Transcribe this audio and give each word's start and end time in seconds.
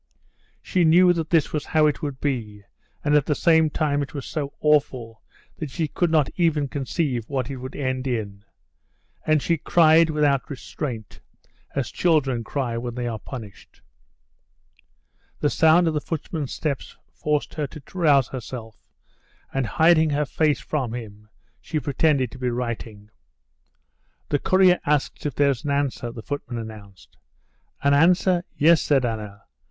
She 0.63 0.83
knew 0.83 1.13
that 1.13 1.29
this 1.29 1.53
was 1.53 1.63
how 1.63 1.85
it 1.85 2.01
would 2.01 2.19
be, 2.19 2.63
and 3.05 3.13
at 3.13 3.27
the 3.27 3.35
same 3.35 3.69
time 3.69 4.01
it 4.01 4.15
was 4.15 4.25
so 4.25 4.51
awful 4.59 5.21
that 5.59 5.69
she 5.69 5.87
could 5.87 6.09
not 6.09 6.27
even 6.37 6.67
conceive 6.67 7.29
what 7.29 7.51
it 7.51 7.57
would 7.57 7.75
end 7.75 8.07
in. 8.07 8.43
And 9.27 9.43
she 9.43 9.57
cried 9.57 10.09
without 10.09 10.49
restraint, 10.49 11.19
as 11.75 11.91
children 11.91 12.43
cry 12.43 12.79
when 12.79 12.95
they 12.95 13.05
are 13.07 13.19
punished. 13.19 13.83
The 15.39 15.51
sound 15.51 15.87
of 15.87 15.93
the 15.93 16.01
footman's 16.01 16.51
steps 16.51 16.97
forced 17.13 17.53
her 17.53 17.67
to 17.67 17.81
rouse 17.93 18.29
herself, 18.29 18.79
and, 19.53 19.67
hiding 19.67 20.09
her 20.09 20.25
face 20.25 20.61
from 20.61 20.95
him, 20.95 21.29
she 21.59 21.79
pretended 21.79 22.31
to 22.31 22.39
be 22.39 22.49
writing. 22.49 23.11
"The 24.29 24.39
courier 24.39 24.79
asks 24.83 25.27
if 25.27 25.35
there's 25.35 25.63
an 25.63 25.69
answer," 25.69 26.11
the 26.11 26.23
footman 26.23 26.57
announced. 26.57 27.17
"An 27.83 27.93
answer? 27.93 28.43
Yes," 28.57 28.81
said 28.81 29.05
Anna. 29.05 29.43